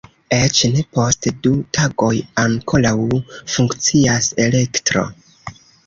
[0.35, 2.11] Eĉ ne post du tagoj
[2.47, 2.97] ankoraŭ
[3.37, 5.11] funkcias elektro.